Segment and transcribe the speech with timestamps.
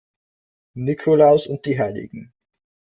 [0.77, 2.31] Nikolaus und die Hl.